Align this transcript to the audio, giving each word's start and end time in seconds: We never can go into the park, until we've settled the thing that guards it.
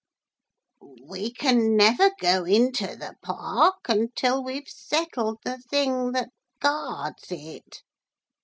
We 1.03 1.31
never 1.43 2.09
can 2.09 2.11
go 2.19 2.43
into 2.45 2.95
the 2.95 3.13
park, 3.21 3.87
until 3.87 4.43
we've 4.43 4.67
settled 4.67 5.37
the 5.45 5.59
thing 5.59 6.13
that 6.13 6.29
guards 6.59 7.25
it. 7.29 7.83